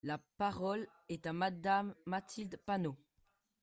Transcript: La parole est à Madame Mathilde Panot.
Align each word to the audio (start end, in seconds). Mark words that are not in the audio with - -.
La 0.03 0.17
parole 0.39 0.87
est 1.09 1.27
à 1.27 1.31
Madame 1.31 1.93
Mathilde 2.07 2.59
Panot. 2.65 2.97